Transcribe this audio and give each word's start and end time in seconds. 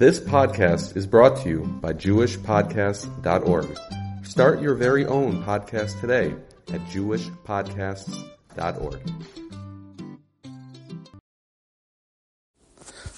This 0.00 0.18
podcast 0.18 0.96
is 0.96 1.06
brought 1.06 1.36
to 1.42 1.48
you 1.50 1.60
by 1.82 1.92
JewishPodcasts.org. 1.92 3.78
Start 4.24 4.62
your 4.62 4.74
very 4.74 5.04
own 5.04 5.44
podcast 5.44 6.00
today 6.00 6.34
at 6.72 6.80
JewishPodcasts.org. 6.86 9.00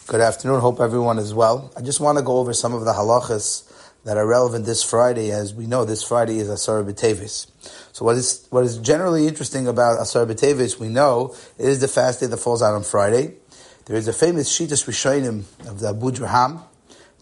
Good 0.09 0.21
afternoon. 0.21 0.59
Hope 0.59 0.81
everyone 0.81 1.19
is 1.19 1.33
well. 1.33 1.71
I 1.77 1.83
just 1.83 2.01
want 2.01 2.19
to 2.19 2.25
go 2.25 2.39
over 2.39 2.53
some 2.53 2.75
of 2.75 2.85
the 2.85 2.95
halachas 2.95 3.73
that 4.03 4.17
are 4.17 4.27
relevant 4.27 4.67
this 4.67 4.83
Friday. 4.83 5.31
As 5.31 5.55
we 5.55 5.69
know, 5.69 5.85
this 5.85 6.03
Friday 6.03 6.41
is 6.41 6.49
Asar 6.49 6.83
B'Tevis. 6.83 7.47
So 7.93 8.05
what 8.05 8.17
is 8.17 8.45
what 8.51 8.65
is 8.65 8.79
generally 8.79 9.29
interesting 9.29 9.69
about 9.69 10.01
Asar 10.01 10.27
B'Tevis, 10.27 10.81
we 10.81 10.89
know, 10.89 11.33
it 11.59 11.69
is 11.69 11.79
the 11.79 11.87
fast 11.87 12.19
day 12.19 12.27
that 12.27 12.39
falls 12.39 12.61
out 12.61 12.75
on 12.75 12.83
Friday. 12.83 13.37
There 13.87 13.97
is 13.97 14.07
a 14.07 14.13
famous 14.13 14.49
Shitas 14.49 14.87
Rishonim 14.87 15.43
of 15.69 15.81
the 15.81 15.89
Abu 15.89 16.13
Draham 16.13 16.63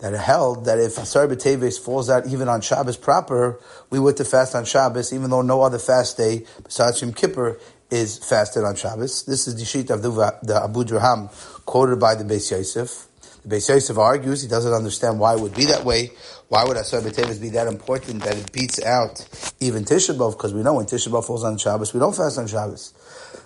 that 0.00 0.12
held 0.12 0.66
that 0.66 0.78
if 0.78 0.98
Asar 0.98 1.26
B'Teves 1.26 1.78
falls 1.78 2.10
out 2.10 2.26
even 2.26 2.48
on 2.48 2.60
Shabbos 2.60 2.98
proper, 2.98 3.58
we 3.88 3.98
were 3.98 4.12
to 4.12 4.26
fast 4.26 4.54
on 4.54 4.66
Shabbos, 4.66 5.10
even 5.14 5.30
though 5.30 5.40
no 5.40 5.62
other 5.62 5.78
fast 5.78 6.18
day 6.18 6.44
besides 6.62 7.00
Yom 7.00 7.14
Kippur 7.14 7.58
is 7.90 8.18
fasted 8.18 8.64
on 8.64 8.76
Shabbos. 8.76 9.24
This 9.24 9.48
is 9.48 9.56
the 9.56 9.64
sheet 9.64 9.88
of 9.88 10.02
the, 10.02 10.10
the 10.42 10.62
Abu 10.62 10.84
Draham 10.84 11.30
quoted 11.64 11.98
by 11.98 12.14
the 12.14 12.24
Beis 12.24 12.50
Yosef. 12.50 13.06
The 13.42 13.56
Beis 13.56 13.70
Yosef 13.70 13.96
argues 13.96 14.42
he 14.42 14.48
doesn't 14.48 14.74
understand 14.74 15.18
why 15.18 15.36
it 15.36 15.40
would 15.40 15.54
be 15.54 15.64
that 15.64 15.86
way. 15.86 16.12
Why 16.48 16.64
would 16.64 16.76
Asar 16.76 17.00
B'Teves 17.00 17.40
be 17.40 17.48
that 17.50 17.68
important 17.68 18.22
that 18.24 18.36
it 18.36 18.52
beats 18.52 18.82
out 18.82 19.26
even 19.60 19.86
Tisha 19.86 20.14
B'Av? 20.14 20.32
Because 20.32 20.52
we 20.52 20.62
know 20.62 20.74
when 20.74 20.84
Tisha 20.84 21.08
B'Av 21.08 21.24
falls 21.24 21.42
on 21.42 21.56
Shabbos, 21.56 21.94
we 21.94 22.00
don't 22.00 22.14
fast 22.14 22.38
on 22.38 22.46
Shabbos. 22.46 22.92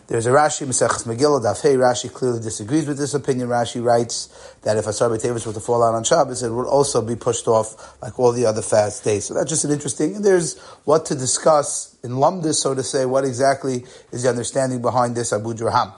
There's 0.07 0.27
a 0.27 0.31
Rashi, 0.31 0.67
Maseches 0.67 1.07
Megillah, 1.07 1.43
Daf 1.43 1.63
Hey, 1.63 1.77
Rashi 1.77 2.13
clearly 2.13 2.39
disagrees 2.39 2.87
with 2.87 2.99
this 2.99 3.15
opinion. 3.15 3.49
Rashi 3.49 3.83
writes 3.83 4.29
that 4.63 4.77
if 4.77 4.87
Asar 4.87 5.09
B'Tevis 5.09 5.47
were 5.47 5.55
to 5.55 5.61
fall 5.61 5.83
out 5.83 5.95
on 5.95 6.05
Shabbos, 6.05 6.43
it 6.43 6.51
would 6.51 6.67
also 6.67 7.01
be 7.01 7.17
pushed 7.17 7.49
off 7.49 7.97
like 8.03 8.19
all 8.19 8.30
the 8.30 8.45
other 8.45 8.61
fast 8.61 9.03
days. 9.03 9.25
So 9.25 9.33
that's 9.33 9.49
just 9.49 9.65
an 9.65 9.71
interesting, 9.71 10.16
and 10.16 10.23
there's 10.23 10.59
what 10.85 11.07
to 11.07 11.15
discuss 11.15 11.96
in 12.05 12.11
Lumdis, 12.11 12.57
so 12.57 12.74
to 12.74 12.83
say, 12.83 13.07
what 13.07 13.24
exactly 13.24 13.87
is 14.13 14.24
the 14.24 14.29
understanding 14.29 14.83
behind 14.83 15.16
this 15.16 15.33
Abu 15.33 15.55
Draham. 15.55 15.95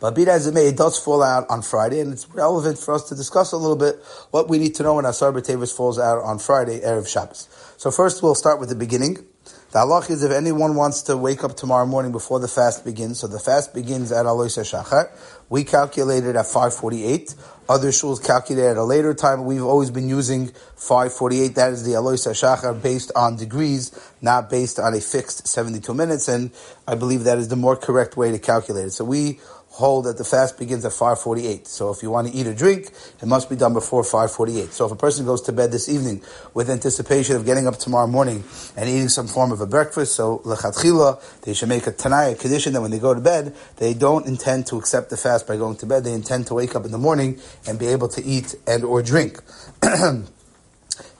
But 0.00 0.14
be 0.14 0.28
as 0.28 0.46
it 0.46 0.54
may, 0.54 0.68
it 0.68 0.76
does 0.76 0.96
fall 0.96 1.20
out 1.20 1.44
on 1.50 1.62
Friday, 1.62 1.98
and 1.98 2.12
it's 2.12 2.28
relevant 2.30 2.78
for 2.78 2.94
us 2.94 3.08
to 3.08 3.16
discuss 3.16 3.50
a 3.50 3.56
little 3.56 3.74
bit 3.74 3.96
what 4.30 4.48
we 4.48 4.58
need 4.58 4.76
to 4.76 4.84
know 4.84 4.94
when 4.94 5.04
Asar 5.04 5.32
B'Tevis 5.32 5.76
falls 5.76 5.98
out 5.98 6.22
on 6.22 6.38
Friday, 6.38 6.80
Erev 6.82 7.08
Shabbos. 7.08 7.48
So 7.78 7.90
first 7.90 8.22
we'll 8.22 8.36
start 8.36 8.60
with 8.60 8.68
the 8.68 8.76
beginning. 8.76 9.26
The 9.70 9.80
halach 9.80 10.08
is 10.08 10.22
if 10.22 10.32
anyone 10.32 10.76
wants 10.76 11.02
to 11.02 11.16
wake 11.18 11.44
up 11.44 11.54
tomorrow 11.54 11.84
morning 11.84 12.10
before 12.10 12.40
the 12.40 12.48
fast 12.48 12.86
begins, 12.86 13.20
so 13.20 13.26
the 13.26 13.38
fast 13.38 13.74
begins 13.74 14.10
at 14.12 14.24
Alois 14.24 14.56
Shachar. 14.56 15.10
We 15.50 15.62
calculate 15.62 16.24
it 16.24 16.36
at 16.36 16.46
548. 16.46 17.34
Other 17.68 17.88
shuls 17.88 18.24
calculate 18.24 18.64
at 18.64 18.76
a 18.78 18.82
later 18.82 19.12
time. 19.12 19.44
We've 19.44 19.62
always 19.62 19.90
been 19.90 20.08
using 20.08 20.48
548. 20.76 21.54
That 21.56 21.74
is 21.74 21.84
the 21.84 21.92
Alois 21.92 22.14
Shachar 22.14 22.80
based 22.82 23.12
on 23.14 23.36
degrees, 23.36 23.92
not 24.22 24.48
based 24.48 24.78
on 24.78 24.94
a 24.94 25.02
fixed 25.02 25.46
72 25.46 25.92
minutes. 25.92 26.28
And 26.28 26.50
I 26.86 26.94
believe 26.94 27.24
that 27.24 27.36
is 27.36 27.48
the 27.48 27.56
more 27.56 27.76
correct 27.76 28.16
way 28.16 28.30
to 28.30 28.38
calculate 28.38 28.86
it. 28.86 28.92
So 28.92 29.04
we 29.04 29.38
hold 29.70 30.06
that 30.06 30.18
the 30.18 30.24
fast 30.24 30.58
begins 30.58 30.84
at 30.84 30.92
548. 30.92 31.66
So 31.66 31.90
if 31.90 32.02
you 32.02 32.10
want 32.10 32.26
to 32.26 32.32
eat 32.34 32.46
or 32.46 32.54
drink, 32.54 32.90
it 33.22 33.26
must 33.26 33.48
be 33.48 33.56
done 33.56 33.74
before 33.74 34.02
548. 34.02 34.72
So 34.72 34.86
if 34.86 34.92
a 34.92 34.96
person 34.96 35.24
goes 35.24 35.42
to 35.42 35.52
bed 35.52 35.70
this 35.70 35.88
evening 35.88 36.22
with 36.54 36.68
anticipation 36.68 37.36
of 37.36 37.44
getting 37.46 37.66
up 37.66 37.78
tomorrow 37.78 38.06
morning 38.06 38.42
and 38.76 38.88
eating 38.88 39.08
some 39.08 39.28
form 39.28 39.52
of 39.52 39.60
a 39.60 39.66
breakfast, 39.66 40.16
so 40.16 40.38
lechatchila, 40.40 41.42
they 41.42 41.54
should 41.54 41.68
make 41.68 41.86
a 41.86 41.92
tanai, 41.92 42.34
condition 42.34 42.72
that 42.72 42.80
when 42.80 42.90
they 42.90 42.98
go 42.98 43.14
to 43.14 43.20
bed, 43.20 43.54
they 43.76 43.94
don't 43.94 44.26
intend 44.26 44.66
to 44.66 44.76
accept 44.76 45.10
the 45.10 45.16
fast 45.16 45.46
by 45.46 45.56
going 45.56 45.76
to 45.76 45.86
bed. 45.86 46.04
They 46.04 46.12
intend 46.12 46.46
to 46.48 46.54
wake 46.54 46.74
up 46.74 46.84
in 46.84 46.90
the 46.90 46.98
morning 46.98 47.38
and 47.66 47.78
be 47.78 47.86
able 47.86 48.08
to 48.08 48.24
eat 48.24 48.54
and 48.66 48.84
or 48.84 49.02
drink. 49.02 49.40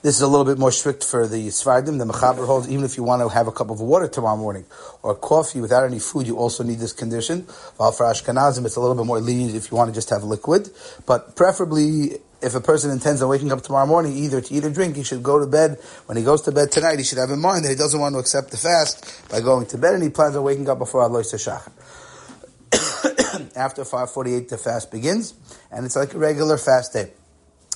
This 0.01 0.15
is 0.15 0.23
a 0.23 0.29
little 0.29 0.45
bit 0.45 0.59
more 0.59 0.71
strict 0.71 1.05
for 1.05 1.27
the 1.27 1.49
Sefardim. 1.49 1.99
The 1.99 2.05
Mechaber 2.05 2.47
holds 2.47 2.69
even 2.69 2.85
if 2.85 2.97
you 2.97 3.03
want 3.03 3.23
to 3.23 3.29
have 3.29 3.49
a 3.49 3.53
cup 3.53 3.71
of 3.71 3.81
water 3.81 4.07
tomorrow 4.07 4.37
morning 4.37 4.65
or 5.03 5.15
coffee 5.15 5.61
without 5.61 5.85
any 5.85 5.99
food, 5.99 6.27
you 6.27 6.39
also 6.39 6.63
need 6.63 6.79
this 6.79 6.93
condition. 6.93 7.43
While 7.77 7.93
for 7.93 8.07
Ashkenazim, 8.07 8.65
it's 8.65 8.77
a 8.77 8.81
little 8.81 8.95
bit 8.95 9.07
more 9.07 9.21
lenient 9.21 9.57
if 9.57 9.71
you 9.71 9.77
want 9.77 9.89
to 9.89 9.95
just 9.95 10.11
have 10.11 10.23
liquid. 10.23 10.71
But 11.05 11.35
preferably, 11.35 12.19
if 12.41 12.55
a 12.55 12.61
person 12.61 12.91
intends 12.91 13.23
on 13.23 13.29
waking 13.29 13.51
up 13.51 13.63
tomorrow 13.63 13.87
morning 13.87 14.17
either 14.17 14.41
to 14.41 14.55
eat 14.55 14.65
or 14.65 14.71
drink, 14.71 14.97
he 14.97 15.03
should 15.03 15.23
go 15.23 15.41
to 15.41 15.47
bed. 15.47 15.79
When 16.07 16.17
he 16.17 16.23
goes 16.23 16.43
to 16.43 16.53
bed 16.53 16.71
tonight, 16.71 16.99
he 16.99 17.05
should 17.05 17.19
have 17.19 17.31
in 17.31 17.41
mind 17.41 17.65
that 17.65 17.71
he 17.71 17.75
doesn't 17.75 17.99
want 17.99 18.15
to 18.15 18.21
accept 18.21 18.51
the 18.51 18.57
fast 18.57 19.29
by 19.29 19.41
going 19.41 19.67
to 19.67 19.79
bed 19.79 19.95
and 19.95 20.03
he 20.03 20.11
plans 20.11 20.37
on 20.37 20.45
waking 20.45 20.69
up 20.69 20.79
before 20.79 21.03
Alois 21.03 21.23
Shachar. 21.23 21.71
After 23.57 23.85
548, 23.85 24.49
the 24.49 24.59
fast 24.59 24.91
begins, 24.91 25.35
and 25.71 25.85
it's 25.85 25.97
like 25.97 26.15
a 26.15 26.19
regular 26.19 26.57
fast 26.59 26.93
day. 26.93 27.11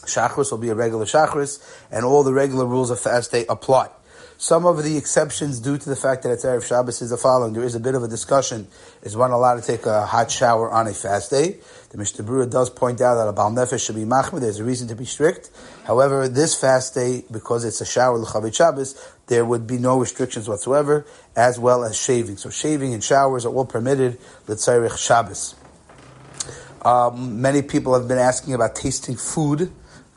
Shachris 0.06 0.50
will 0.50 0.58
be 0.58 0.68
a 0.68 0.74
regular 0.74 1.04
Shachris, 1.04 1.62
and 1.90 2.04
all 2.04 2.22
the 2.22 2.32
regular 2.32 2.66
rules 2.66 2.90
of 2.90 3.00
fast 3.00 3.32
day 3.32 3.44
apply. 3.48 3.88
Some 4.42 4.66
of 4.66 4.82
the 4.82 4.96
exceptions 4.96 5.60
due 5.60 5.78
to 5.78 5.88
the 5.88 5.94
fact 5.94 6.24
that 6.24 6.32
it's 6.32 6.44
Erev 6.44 6.66
Shabbos 6.66 7.00
is 7.00 7.10
the 7.10 7.16
following. 7.16 7.52
There 7.52 7.62
is 7.62 7.76
a 7.76 7.80
bit 7.80 7.94
of 7.94 8.02
a 8.02 8.08
discussion. 8.08 8.66
Is 9.02 9.16
one 9.16 9.30
allowed 9.30 9.60
to 9.60 9.62
take 9.62 9.86
a 9.86 10.04
hot 10.04 10.32
shower 10.32 10.68
on 10.68 10.88
a 10.88 10.94
fast 10.94 11.30
day? 11.30 11.58
The 11.90 11.98
Mishnah 11.98 12.24
Berurah 12.24 12.50
does 12.50 12.68
point 12.68 13.00
out 13.00 13.14
that 13.14 13.28
a 13.28 13.32
Baal 13.32 13.52
Nefesh 13.52 13.86
should 13.86 13.94
be 13.94 14.02
machmir. 14.02 14.40
There's 14.40 14.58
a 14.58 14.64
reason 14.64 14.88
to 14.88 14.96
be 14.96 15.04
strict. 15.04 15.52
However, 15.84 16.26
this 16.26 16.60
fast 16.60 16.92
day, 16.92 17.22
because 17.30 17.64
it's 17.64 17.80
a 17.80 17.86
shower 17.86 18.18
l'chavit 18.18 18.52
Shabbos, 18.52 19.00
there 19.28 19.44
would 19.44 19.68
be 19.68 19.78
no 19.78 20.00
restrictions 20.00 20.48
whatsoever, 20.48 21.06
as 21.36 21.60
well 21.60 21.84
as 21.84 21.96
shaving. 21.96 22.36
So 22.36 22.50
shaving 22.50 22.94
and 22.94 23.04
showers 23.04 23.46
are 23.46 23.54
all 23.54 23.64
permitted 23.64 24.18
l'tzarich 24.48 24.98
Shabbos. 24.98 25.54
Um, 26.84 27.40
many 27.40 27.62
people 27.62 27.94
have 27.94 28.08
been 28.08 28.18
asking 28.18 28.54
about 28.54 28.74
tasting 28.74 29.14
food 29.14 29.70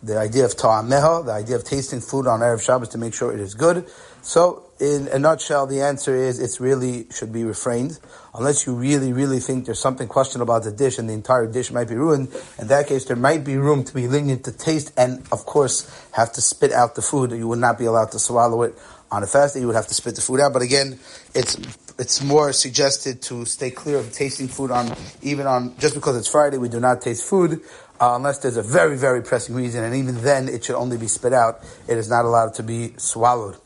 the 0.05 0.19
idea 0.19 0.45
of 0.45 0.55
ta'ameha, 0.55 1.23
the 1.25 1.31
idea 1.31 1.55
of 1.55 1.63
tasting 1.63 1.99
food 1.99 2.27
on 2.27 2.41
Erev 2.41 2.61
Shabbos 2.61 2.89
to 2.89 2.97
make 2.99 3.13
sure 3.13 3.33
it 3.33 3.39
is 3.39 3.55
good. 3.55 3.89
So, 4.21 4.63
in 4.79 5.07
a 5.07 5.17
nutshell, 5.17 5.67
the 5.67 5.81
answer 5.81 6.16
is 6.16 6.39
it's 6.39 6.59
really 6.59 7.07
should 7.11 7.31
be 7.33 7.43
refrained. 7.43 7.99
Unless 8.33 8.67
you 8.67 8.75
really, 8.75 9.13
really 9.13 9.39
think 9.39 9.66
there's 9.66 9.79
something 9.79 10.07
questionable 10.07 10.53
about 10.53 10.66
the 10.66 10.71
dish 10.71 10.99
and 10.99 11.09
the 11.09 11.13
entire 11.13 11.47
dish 11.47 11.71
might 11.71 11.88
be 11.88 11.95
ruined. 11.95 12.35
In 12.59 12.67
that 12.67 12.88
case, 12.88 13.05
there 13.05 13.16
might 13.16 13.43
be 13.43 13.57
room 13.57 13.83
to 13.83 13.93
be 13.93 14.07
lenient 14.07 14.43
to 14.45 14.51
taste 14.51 14.91
and, 14.97 15.23
of 15.31 15.45
course, 15.45 15.89
have 16.11 16.33
to 16.33 16.41
spit 16.41 16.72
out 16.72 16.95
the 16.95 17.01
food. 17.01 17.31
You 17.31 17.47
would 17.47 17.59
not 17.59 17.79
be 17.79 17.85
allowed 17.85 18.11
to 18.11 18.19
swallow 18.19 18.63
it 18.63 18.77
on 19.11 19.23
a 19.23 19.27
fast 19.27 19.53
day. 19.53 19.61
You 19.61 19.67
would 19.67 19.75
have 19.75 19.88
to 19.88 19.93
spit 19.93 20.16
the 20.16 20.21
food 20.21 20.39
out. 20.39 20.53
But 20.53 20.61
again, 20.61 20.99
it's 21.33 21.57
it's 21.97 22.21
more 22.21 22.51
suggested 22.51 23.21
to 23.23 23.45
stay 23.45 23.71
clear 23.71 23.97
of 23.97 24.11
tasting 24.11 24.47
food 24.47 24.71
on 24.71 24.93
even 25.21 25.47
on 25.47 25.77
just 25.77 25.95
because 25.95 26.17
it's 26.17 26.27
Friday. 26.27 26.57
We 26.57 26.69
do 26.69 26.79
not 26.79 27.01
taste 27.01 27.23
food 27.23 27.61
uh, 27.99 28.13
unless 28.16 28.39
there's 28.39 28.57
a 28.57 28.63
very, 28.63 28.97
very 28.97 29.21
pressing 29.21 29.55
reason, 29.55 29.83
and 29.83 29.95
even 29.95 30.21
then 30.21 30.49
it 30.49 30.66
should 30.66 30.75
only 30.75 30.97
be 30.97 31.07
spit 31.07 31.33
out. 31.33 31.61
It 31.88 31.97
is 31.97 32.09
not 32.09 32.25
allowed 32.25 32.53
to 32.55 32.63
be 32.63 32.93
swallowed. 32.97 33.57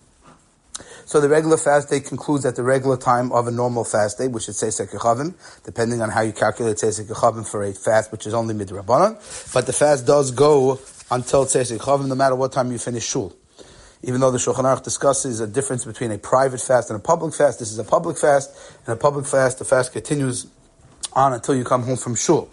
So 1.05 1.19
the 1.19 1.29
regular 1.29 1.57
fast 1.57 1.89
day 1.89 2.01
concludes 2.01 2.45
at 2.45 2.55
the 2.55 2.61
regular 2.61 2.95
time 2.95 3.31
of 3.31 3.47
a 3.47 3.51
normal 3.51 3.83
fast 3.83 4.19
day, 4.19 4.27
which 4.27 4.47
is 4.47 4.61
Tzesek 4.61 4.91
Yechavim, 4.91 5.33
depending 5.63 6.01
on 6.03 6.09
how 6.09 6.21
you 6.21 6.31
calculate 6.31 6.77
Tzesek 6.77 7.07
Yechavim 7.07 7.49
for 7.49 7.63
a 7.63 7.73
fast, 7.73 8.11
which 8.11 8.27
is 8.27 8.33
only 8.35 8.53
midrabanan. 8.53 9.17
But 9.51 9.65
the 9.65 9.73
fast 9.73 10.05
does 10.05 10.29
go 10.29 10.79
until 11.09 11.45
Tzesek 11.45 11.79
Yechavim, 11.79 12.07
no 12.07 12.15
matter 12.15 12.35
what 12.35 12.51
time 12.51 12.71
you 12.71 12.77
finish 12.77 13.07
shul. 13.07 13.35
Even 14.01 14.21
though 14.21 14.31
the 14.31 14.37
Shulchan 14.37 14.63
Aruch 14.63 14.83
discusses 14.83 15.41
a 15.41 15.47
difference 15.47 15.83
between 15.83 16.11
a 16.11 16.17
private 16.17 16.61
fast 16.61 16.89
and 16.89 16.97
a 16.97 17.03
public 17.03 17.33
fast, 17.33 17.59
this 17.59 17.71
is 17.71 17.79
a 17.79 17.83
public 17.83 18.17
fast. 18.17 18.51
In 18.87 18.93
a 18.93 18.95
public 18.95 19.25
fast, 19.25 19.59
the 19.59 19.65
fast 19.65 19.91
continues 19.91 20.47
on 21.13 21.33
until 21.33 21.55
you 21.55 21.65
come 21.65 21.83
home 21.83 21.97
from 21.97 22.15
shul. 22.15 22.49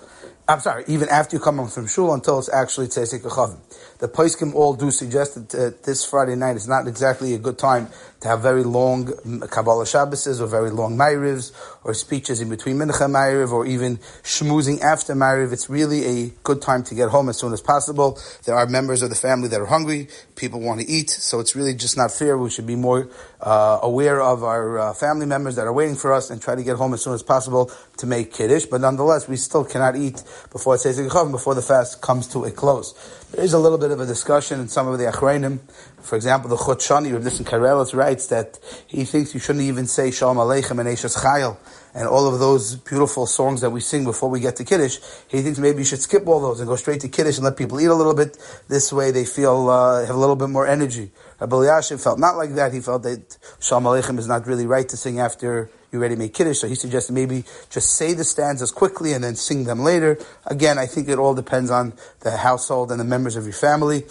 I'm 0.49 0.61
sorry, 0.61 0.85
even 0.87 1.09
after 1.09 1.35
you 1.35 1.41
come 1.43 1.57
home 1.57 1.67
from 1.67 1.89
shul 1.89 2.15
until 2.15 2.39
it's 2.39 2.49
actually 2.49 2.87
tzesik 2.87 3.23
chavim. 3.23 3.59
The 3.99 4.07
poskim 4.07 4.55
all 4.55 4.75
do 4.75 4.93
suggest 4.93 5.35
that 5.35 5.55
uh, 5.55 5.77
this 5.85 6.05
Friday 6.05 6.37
night 6.37 6.55
is 6.55 6.69
not 6.69 6.87
exactly 6.87 7.35
a 7.35 7.39
good 7.39 7.59
time 7.59 7.89
to 8.21 8.29
have 8.29 8.43
very 8.43 8.63
long 8.63 9.07
Kabbalah 9.49 9.85
Shabbases 9.85 10.41
or 10.41 10.47
very 10.47 10.71
long 10.71 10.97
Ma'irivs 10.97 11.53
or 11.83 11.95
speeches 11.95 12.41
in 12.41 12.49
between 12.49 12.77
Mincha 12.77 13.11
Ma'iriv 13.11 13.51
or 13.51 13.67
even 13.67 13.97
schmoozing 14.23 14.81
after 14.83 15.15
Ma'iriv. 15.15 15.53
It's 15.53 15.69
really 15.69 16.05
a 16.05 16.33
good 16.45 16.63
time 16.63 16.85
to 16.85 16.95
get 16.95 17.09
home 17.09 17.29
as 17.29 17.39
soon 17.39 17.53
as 17.53 17.61
possible. 17.61 18.19
There 18.45 18.55
are 18.55 18.67
members 18.67 19.03
of 19.03 19.11
the 19.11 19.17
family 19.17 19.49
that 19.49 19.61
are 19.61 19.67
hungry. 19.67 20.09
People 20.37 20.61
want 20.61 20.81
to 20.81 20.87
eat. 20.87 21.11
So 21.11 21.41
it's 21.41 21.57
really 21.57 21.75
just 21.75 21.97
not 21.97 22.13
fair. 22.13 22.39
We 22.39 22.51
should 22.51 22.67
be 22.67 22.77
more 22.77 23.09
uh, 23.41 23.81
aware 23.83 24.21
of 24.21 24.45
our 24.45 24.79
uh, 24.79 24.95
family 24.95 25.27
members 25.27 25.57
that 25.57 25.67
are 25.67 25.73
waiting 25.73 25.97
for 25.97 26.13
us 26.13 26.31
and 26.31 26.41
try 26.41 26.55
to 26.55 26.63
get 26.63 26.77
home 26.77 26.95
as 26.95 27.03
soon 27.03 27.15
as 27.15 27.23
possible 27.23 27.71
to 27.99 28.07
make 28.07 28.33
Kiddush. 28.33 28.67
But 28.67 28.81
nonetheless, 28.81 29.29
we 29.29 29.37
still 29.37 29.65
cannot 29.65 29.97
eat 29.97 30.23
before 30.51 30.75
it 30.75 30.79
says 30.79 30.99
before 31.33 31.55
the 31.55 31.63
fast 31.63 32.01
comes 32.01 32.27
to 32.29 32.45
a 32.45 32.51
close. 32.51 32.95
There 33.33 33.45
is 33.45 33.53
a 33.53 33.59
little 33.59 33.77
bit 33.77 33.91
of 33.91 33.99
a 33.99 34.07
discussion 34.07 34.61
in 34.61 34.69
some 34.69 34.87
of 34.87 34.99
the 34.99 35.07
Achronim 35.07 35.59
For 36.01 36.15
example, 36.15 36.49
the 36.49 36.57
Chut 36.57 36.79
Shani, 36.79 37.13
or 37.13 37.19
Nissen 37.19 37.45
Karelitz 37.45 37.93
writes 37.93 38.29
that 38.29 38.61
he 38.87 39.05
thinks 39.05 39.35
you 39.35 39.41
shouldn't 39.41 39.65
even 39.65 39.89
say 39.89 40.13
Shalom 40.13 40.37
Aleichem 40.37 40.79
and 40.79 40.89
Eishes 40.89 41.19
Chayil 41.19 41.57
and 41.93 42.07
all 42.07 42.33
of 42.33 42.39
those 42.39 42.77
beautiful 42.77 43.27
songs 43.27 43.63
that 43.63 43.71
we 43.71 43.81
sing 43.81 44.05
before 44.05 44.31
we 44.31 44.39
get 44.39 44.55
to 44.57 44.65
Kiddush. 44.65 44.99
He 45.27 45.43
thinks 45.43 45.59
maybe 45.59 45.79
you 45.79 45.85
should 45.85 46.03
skip 46.03 46.29
all 46.29 46.41
those 46.41 46.61
and 46.61 46.69
go 46.69 46.77
straight 46.77 47.01
to 47.01 47.09
Kiddush 47.09 47.37
and 47.37 47.45
let 47.45 47.57
people 47.57 47.81
eat 47.81 47.87
a 47.87 47.95
little 47.95 48.15
bit. 48.15 48.39
This 48.69 48.93
way 48.93 49.11
they 49.11 49.25
feel, 49.25 49.71
uh, 49.71 50.07
have 50.07 50.15
a 50.15 50.19
little 50.19 50.37
bit 50.37 50.49
more 50.49 50.67
energy. 50.67 51.11
Rabbi 51.41 51.57
Elyashiv 51.57 52.03
felt 52.03 52.21
not 52.21 52.37
like 52.37 52.55
that. 52.55 52.73
He 52.73 52.81
felt 52.81 53.03
that 53.03 53.39
Shalom 53.59 53.85
Aleichem 53.85 54.19
is 54.19 54.29
not 54.29 54.47
really 54.47 54.67
right 54.67 54.89
to 54.89 54.97
sing 54.97 55.19
after 55.19 55.69
you 55.91 55.99
already 55.99 56.17
made 56.17 56.35
Kiddush. 56.35 56.59
So 56.59 56.69
he 56.69 56.75
suggested 56.75 57.13
maybe 57.13 57.45
just 57.71 57.95
say 57.95 58.13
the 58.13 58.25
stanzas 58.25 58.71
quickly 58.71 59.13
and 59.13 59.25
then 59.25 59.35
sing 59.35 59.65
them 59.65 59.81
later. 59.81 60.19
Again, 60.47 60.79
I 60.79 60.87
think 60.87 61.09
it 61.09 61.19
all 61.19 61.35
depends 61.35 61.71
on 61.71 61.95
the 62.21 62.37
household 62.37 62.91
and 62.91 63.01
the 63.01 63.05
members 63.17 63.37
of 63.37 63.45
your 63.45 63.55
family 63.55 64.05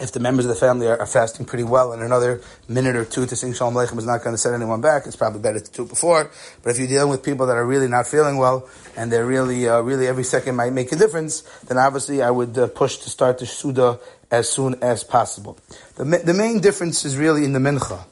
if 0.00 0.12
the 0.12 0.20
members 0.20 0.44
of 0.46 0.48
the 0.48 0.56
family 0.56 0.86
are, 0.86 0.98
are, 0.98 1.06
fasting 1.06 1.44
pretty 1.44 1.64
well 1.64 1.92
and 1.92 2.02
another 2.02 2.40
minute 2.68 2.96
or 2.96 3.04
two 3.04 3.26
to 3.26 3.36
sing 3.36 3.52
Shalom 3.52 3.74
Aleichem 3.74 3.98
is 3.98 4.06
not 4.06 4.22
going 4.24 4.34
to 4.34 4.38
set 4.38 4.54
anyone 4.54 4.80
back, 4.80 5.06
it's 5.06 5.16
probably 5.16 5.40
better 5.40 5.60
to 5.60 5.70
do 5.70 5.82
it 5.82 5.88
before. 5.88 6.30
But 6.62 6.70
if 6.70 6.78
you're 6.78 6.88
dealing 6.88 7.10
with 7.10 7.22
people 7.22 7.46
that 7.46 7.56
are 7.56 7.64
really 7.64 7.88
not 7.88 8.06
feeling 8.06 8.38
well 8.38 8.68
and 8.96 9.12
they're 9.12 9.26
really, 9.26 9.68
uh, 9.68 9.80
really 9.80 10.06
every 10.06 10.24
second 10.24 10.56
might 10.56 10.72
make 10.72 10.92
a 10.92 10.96
difference, 10.96 11.42
then 11.68 11.78
obviously 11.78 12.22
I 12.22 12.30
would 12.30 12.56
uh, 12.56 12.68
push 12.68 12.98
to 12.98 13.10
start 13.10 13.38
the 13.38 13.46
Suda 13.46 14.00
as 14.30 14.48
soon 14.48 14.76
as 14.82 15.04
possible. 15.04 15.58
The, 15.96 16.04
the 16.04 16.34
main 16.34 16.60
difference 16.60 17.04
is 17.04 17.16
really 17.18 17.44
in 17.44 17.52
the 17.52 17.60
Mincha 17.60 18.04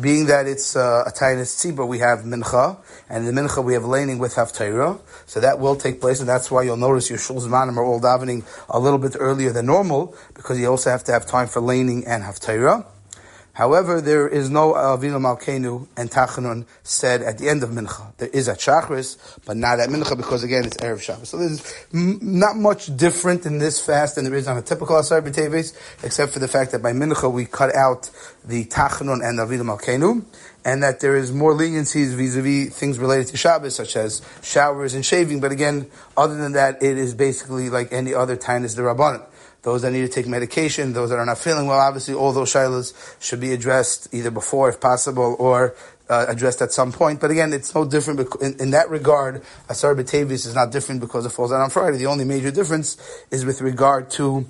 being 0.00 0.26
that 0.26 0.46
it's 0.46 0.74
uh, 0.74 1.04
a 1.06 1.10
Tainus 1.10 1.54
Tzibur, 1.54 1.86
we 1.86 1.98
have 1.98 2.20
Mincha, 2.20 2.78
and 3.10 3.26
in 3.26 3.34
the 3.34 3.40
Mincha 3.40 3.62
we 3.62 3.74
have 3.74 3.84
laning 3.84 4.18
with 4.18 4.34
Haftarah, 4.34 4.98
so 5.26 5.40
that 5.40 5.58
will 5.58 5.76
take 5.76 6.00
place, 6.00 6.20
and 6.20 6.28
that's 6.28 6.50
why 6.50 6.62
you'll 6.62 6.76
notice 6.76 7.10
your 7.10 7.18
Shul 7.18 7.36
Zmanim 7.36 7.76
are 7.76 7.84
all 7.84 8.00
davening 8.00 8.44
a 8.68 8.78
little 8.78 8.98
bit 8.98 9.16
earlier 9.18 9.52
than 9.52 9.66
normal, 9.66 10.16
because 10.34 10.58
you 10.58 10.66
also 10.66 10.90
have 10.90 11.04
to 11.04 11.12
have 11.12 11.26
time 11.26 11.46
for 11.46 11.60
laning 11.60 12.06
and 12.06 12.22
Haftarah. 12.22 12.86
However, 13.54 14.00
there 14.00 14.28
is 14.28 14.48
no 14.48 14.72
Avinu 14.72 15.20
Malkenu 15.20 15.88
and 15.96 16.10
Tachanun 16.10 16.64
said 16.84 17.20
at 17.22 17.38
the 17.38 17.48
end 17.48 17.62
of 17.62 17.70
Mincha. 17.70 18.16
There 18.16 18.28
is 18.28 18.48
at 18.48 18.58
Shachris, 18.58 19.18
but 19.44 19.56
not 19.56 19.80
at 19.80 19.90
Mincha 19.90 20.16
because 20.16 20.42
again 20.44 20.64
it's 20.64 20.76
Erev 20.78 21.02
Shabbos. 21.02 21.30
So 21.30 21.36
there's 21.36 21.62
not 21.92 22.56
much 22.56 22.96
different 22.96 23.44
in 23.44 23.58
this 23.58 23.84
fast 23.84 24.14
than 24.14 24.24
there 24.24 24.34
is 24.34 24.46
on 24.46 24.56
a 24.56 24.62
typical 24.62 24.96
Asar 24.96 25.20
B'Teves, 25.20 25.76
except 26.02 26.32
for 26.32 26.38
the 26.38 26.48
fact 26.48 26.70
that 26.70 26.82
by 26.82 26.92
Mincha 26.92 27.30
we 27.30 27.44
cut 27.44 27.74
out 27.74 28.08
the 28.44 28.64
Tachanun 28.64 29.26
and 29.26 29.38
Avinu 29.38 29.62
Malkenu, 29.62 30.24
and 30.64 30.82
that 30.82 31.00
there 31.00 31.16
is 31.16 31.32
more 31.32 31.54
leniencies 31.54 32.14
vis-a-vis 32.14 32.74
things 32.74 32.98
related 32.98 33.26
to 33.26 33.36
Shabbos, 33.36 33.74
such 33.74 33.96
as 33.96 34.22
showers 34.42 34.94
and 34.94 35.04
shaving. 35.04 35.40
But 35.40 35.50
again, 35.50 35.90
other 36.16 36.36
than 36.36 36.52
that, 36.52 36.82
it 36.82 36.96
is 36.96 37.14
basically 37.14 37.68
like 37.68 37.92
any 37.92 38.14
other 38.14 38.36
time. 38.36 38.52
Tainus 38.52 38.76
the 38.76 38.82
Rabbanan 38.82 39.24
those 39.62 39.82
that 39.82 39.92
need 39.92 40.02
to 40.02 40.08
take 40.08 40.26
medication, 40.26 40.92
those 40.92 41.10
that 41.10 41.18
are 41.18 41.26
not 41.26 41.38
feeling 41.38 41.66
well, 41.66 41.78
obviously 41.78 42.14
all 42.14 42.32
those 42.32 42.52
shilas 42.52 42.92
should 43.20 43.40
be 43.40 43.52
addressed 43.52 44.12
either 44.12 44.30
before, 44.30 44.68
if 44.68 44.80
possible, 44.80 45.36
or 45.38 45.74
uh, 46.08 46.26
addressed 46.28 46.60
at 46.60 46.72
some 46.72 46.92
point. 46.92 47.20
But 47.20 47.30
again, 47.30 47.52
it's 47.52 47.74
no 47.74 47.84
different 47.84 48.20
in, 48.40 48.60
in 48.60 48.70
that 48.72 48.90
regard. 48.90 49.42
Asar 49.68 49.94
B'Tavis 49.94 50.46
is 50.46 50.54
not 50.54 50.72
different 50.72 51.00
because 51.00 51.24
it 51.24 51.30
falls 51.30 51.52
out 51.52 51.60
on 51.60 51.70
Friday. 51.70 51.96
The 51.96 52.06
only 52.06 52.24
major 52.24 52.50
difference 52.50 52.96
is 53.30 53.44
with 53.44 53.60
regard 53.60 54.10
to 54.12 54.46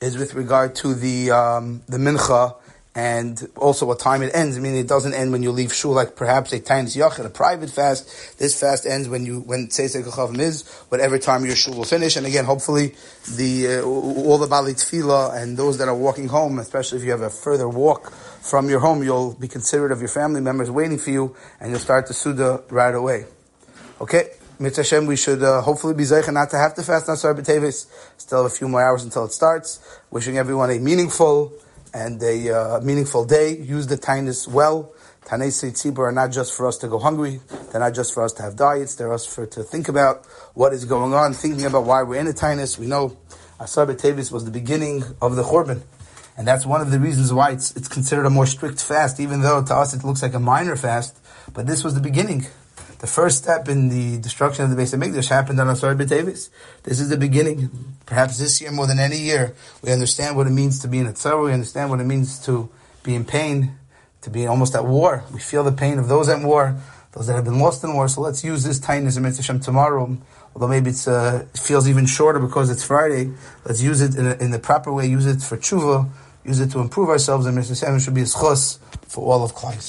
is 0.00 0.18
with 0.18 0.34
regard 0.34 0.74
to 0.76 0.94
the 0.94 1.30
um, 1.30 1.82
the 1.86 1.98
mincha 1.98 2.56
and 2.94 3.48
also 3.56 3.86
what 3.86 3.98
time 3.98 4.22
it 4.22 4.30
ends. 4.34 4.56
I 4.56 4.60
mean, 4.60 4.74
it 4.76 4.86
doesn't 4.86 5.14
end 5.14 5.32
when 5.32 5.42
you 5.42 5.50
leave 5.50 5.72
shul, 5.72 5.92
like 5.92 6.14
perhaps 6.14 6.52
a 6.52 6.60
tainis 6.60 6.96
yachid, 6.96 7.24
a 7.24 7.28
private 7.28 7.70
fast. 7.70 8.38
This 8.38 8.58
fast 8.58 8.86
ends 8.86 9.08
when 9.08 9.26
you 9.26 9.40
when 9.40 9.66
tzeisei 9.66 10.04
kachavim 10.04 10.38
is, 10.38 10.68
whatever 10.90 11.18
time 11.18 11.44
your 11.44 11.56
shul 11.56 11.74
will 11.74 11.84
finish. 11.84 12.16
And 12.16 12.26
again, 12.26 12.44
hopefully, 12.44 12.94
the 13.36 13.78
uh, 13.78 13.82
all 13.82 14.38
the 14.38 14.46
bali 14.46 14.74
tefillah 14.74 15.42
and 15.42 15.56
those 15.56 15.78
that 15.78 15.88
are 15.88 15.96
walking 15.96 16.28
home, 16.28 16.58
especially 16.58 16.98
if 16.98 17.04
you 17.04 17.10
have 17.10 17.22
a 17.22 17.30
further 17.30 17.68
walk 17.68 18.12
from 18.12 18.68
your 18.68 18.80
home, 18.80 19.02
you'll 19.02 19.34
be 19.34 19.48
considerate 19.48 19.90
of 19.90 20.00
your 20.00 20.08
family 20.08 20.40
members 20.40 20.70
waiting 20.70 20.98
for 20.98 21.10
you, 21.10 21.36
and 21.60 21.70
you'll 21.70 21.80
start 21.80 22.06
the 22.06 22.14
suda 22.14 22.62
right 22.70 22.94
away. 22.94 23.26
Okay. 24.00 24.30
Mitzvah 24.56 25.02
we 25.02 25.16
should 25.16 25.42
uh, 25.42 25.60
hopefully 25.62 25.94
be 25.94 26.04
zeicha 26.04 26.32
not 26.32 26.48
to 26.50 26.56
have 26.56 26.74
to 26.74 26.82
fast 26.84 27.08
on 27.08 27.16
Sar 27.16 27.34
B'Tevis. 27.34 27.86
Still 28.16 28.44
have 28.44 28.52
a 28.52 28.54
few 28.54 28.68
more 28.68 28.80
hours 28.80 29.02
until 29.02 29.24
it 29.24 29.32
starts. 29.32 29.80
Wishing 30.12 30.38
everyone 30.38 30.70
a 30.70 30.78
meaningful, 30.78 31.52
and 31.94 32.20
a 32.22 32.50
uh, 32.50 32.80
meaningful 32.80 33.24
day. 33.24 33.56
Use 33.56 33.86
the 33.86 33.96
tainus 33.96 34.48
well. 34.48 34.92
Tanesi 35.24 35.70
tzibur 35.70 36.00
are 36.00 36.12
not 36.12 36.32
just 36.32 36.52
for 36.52 36.66
us 36.66 36.76
to 36.78 36.88
go 36.88 36.98
hungry. 36.98 37.40
They're 37.70 37.80
not 37.80 37.94
just 37.94 38.12
for 38.12 38.22
us 38.22 38.32
to 38.34 38.42
have 38.42 38.56
diets. 38.56 38.96
They're 38.96 39.12
us 39.12 39.24
for 39.24 39.46
to 39.46 39.62
think 39.62 39.88
about 39.88 40.26
what 40.52 40.74
is 40.74 40.84
going 40.84 41.14
on, 41.14 41.32
thinking 41.32 41.64
about 41.64 41.84
why 41.84 42.02
we're 42.02 42.20
in 42.20 42.26
a 42.26 42.32
tainus. 42.32 42.78
We 42.78 42.86
know 42.86 43.16
Asar 43.58 43.86
B'Tevis 43.86 44.30
was 44.30 44.44
the 44.44 44.50
beginning 44.50 45.04
of 45.22 45.36
the 45.36 45.42
Churban. 45.42 45.82
And 46.36 46.46
that's 46.46 46.66
one 46.66 46.80
of 46.80 46.90
the 46.90 46.98
reasons 46.98 47.32
why 47.32 47.52
it's, 47.52 47.74
it's 47.76 47.86
considered 47.86 48.26
a 48.26 48.30
more 48.30 48.46
strict 48.46 48.82
fast, 48.82 49.20
even 49.20 49.40
though 49.40 49.62
to 49.62 49.74
us 49.74 49.94
it 49.94 50.02
looks 50.02 50.20
like 50.20 50.34
a 50.34 50.40
minor 50.40 50.76
fast. 50.76 51.16
But 51.52 51.66
this 51.66 51.84
was 51.84 51.94
the 51.94 52.00
beginning. 52.00 52.46
The 52.98 53.06
first 53.06 53.38
step 53.38 53.68
in 53.68 53.88
the 53.88 54.18
destruction 54.18 54.64
of 54.64 54.70
the 54.70 54.76
base 54.76 54.92
of 54.92 55.00
Mikdash 55.00 55.28
happened 55.28 55.60
on 55.60 55.68
Asar 55.68 55.94
B'Tevis. 55.94 56.48
This 56.84 57.00
is 57.00 57.08
the 57.08 57.16
beginning. 57.16 57.96
Perhaps 58.06 58.38
this 58.38 58.60
year 58.60 58.70
more 58.70 58.86
than 58.86 58.98
any 58.98 59.18
year, 59.18 59.54
we 59.82 59.92
understand 59.92 60.36
what 60.36 60.46
it 60.46 60.50
means 60.50 60.78
to 60.80 60.88
be 60.88 60.98
in 60.98 61.06
a 61.06 61.12
tzara. 61.12 61.44
We 61.44 61.52
understand 61.52 61.90
what 61.90 62.00
it 62.00 62.04
means 62.04 62.38
to 62.46 62.70
be 63.02 63.14
in 63.14 63.24
pain, 63.24 63.76
to 64.22 64.30
be 64.30 64.46
almost 64.46 64.74
at 64.74 64.84
war. 64.84 65.24
We 65.32 65.40
feel 65.40 65.64
the 65.64 65.72
pain 65.72 65.98
of 65.98 66.08
those 66.08 66.28
at 66.28 66.42
war, 66.42 66.76
those 67.12 67.26
that 67.26 67.34
have 67.34 67.44
been 67.44 67.58
lost 67.58 67.84
in 67.84 67.94
war. 67.94 68.08
So 68.08 68.20
let's 68.20 68.44
use 68.44 68.64
this 68.64 68.78
tightness 68.78 69.16
in 69.16 69.22
Mitzvah 69.24 69.58
tomorrow. 69.58 70.16
Although 70.54 70.68
maybe 70.68 70.92
uh, 71.06 71.42
it 71.52 71.58
feels 71.58 71.88
even 71.88 72.06
shorter 72.06 72.38
because 72.38 72.70
it's 72.70 72.84
Friday. 72.84 73.32
Let's 73.64 73.82
use 73.82 74.00
it 74.00 74.14
in, 74.14 74.26
a, 74.26 74.34
in 74.34 74.50
the 74.52 74.60
proper 74.60 74.92
way. 74.92 75.06
Use 75.06 75.26
it 75.26 75.42
for 75.42 75.56
tshuva. 75.56 76.08
Use 76.44 76.60
it 76.60 76.70
to 76.70 76.80
improve 76.80 77.08
ourselves. 77.08 77.46
And 77.46 77.56
Mitzvah 77.56 77.98
should 77.98 78.14
be 78.14 78.22
a 78.22 78.24
schos 78.24 78.78
for 79.08 79.32
all 79.32 79.42
of 79.42 79.54
Klai 79.54 79.80